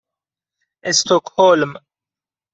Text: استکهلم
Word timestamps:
استکهلم 0.83 1.73